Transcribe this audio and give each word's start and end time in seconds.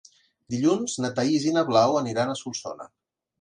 Dilluns 0.53 0.95
na 1.05 1.11
Thaís 1.19 1.45
i 1.49 1.53
na 1.59 1.65
Blau 1.69 1.99
aniran 2.01 2.33
a 2.35 2.39
Solsona. 2.41 2.89